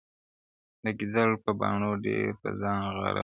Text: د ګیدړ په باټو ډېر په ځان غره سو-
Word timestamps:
د 0.83 0.85
ګیدړ 0.99 1.29
په 1.43 1.51
باټو 1.59 1.91
ډېر 2.05 2.27
په 2.41 2.47
ځان 2.61 2.81
غره 3.01 3.11
سو- 3.13 3.19